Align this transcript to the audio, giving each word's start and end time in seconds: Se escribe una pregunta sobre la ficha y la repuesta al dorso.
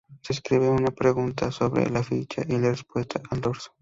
Se 0.23 0.33
escribe 0.33 0.67
una 0.67 0.89
pregunta 0.89 1.51
sobre 1.51 1.87
la 1.91 2.01
ficha 2.01 2.41
y 2.47 2.57
la 2.57 2.73
repuesta 2.73 3.21
al 3.29 3.39
dorso. 3.39 3.69